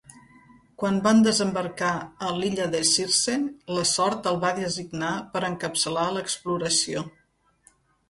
[0.83, 1.91] Quan van desembarcar
[2.29, 3.37] a l'illa de Circe
[3.77, 7.09] la sort el va designar per encapçalar l'exploració.